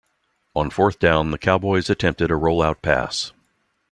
On 0.55 0.71
fourth 0.71 0.97
down, 0.97 1.29
the 1.29 1.37
Cowboys 1.37 1.87
attempted 1.87 2.31
a 2.31 2.33
rollout 2.33 2.81
pass. 2.81 3.33